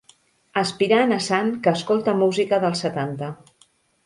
[0.61, 3.31] Aspirant a sant que escolta música dels setanta.